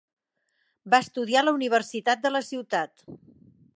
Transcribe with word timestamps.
Va 0.93 0.99
estudiar 1.05 1.43
en 1.45 1.47
la 1.49 1.53
universitat 1.57 2.25
de 2.25 2.33
la 2.33 2.43
ciutat. 2.49 3.05